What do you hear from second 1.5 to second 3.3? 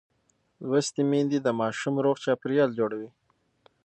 ماشوم روغ چاپېریال جوړوي.